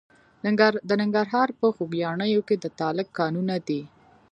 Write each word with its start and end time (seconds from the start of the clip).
د 0.87 0.89
ننګرهار 1.01 1.49
په 1.59 1.67
خوږیاڼیو 1.75 2.41
کې 2.47 2.55
د 2.59 2.65
تالک 2.79 3.07
کانونه 3.19 3.55
دي. 3.67 3.81